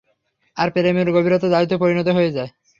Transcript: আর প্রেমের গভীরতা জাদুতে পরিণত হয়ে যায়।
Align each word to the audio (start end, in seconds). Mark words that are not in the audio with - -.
আর 0.57 0.67
প্রেমের 0.73 1.07
গভীরতা 1.15 1.47
জাদুতে 1.49 1.75
পরিণত 1.77 2.07
হয়ে 2.17 2.35
যায়। 2.37 2.51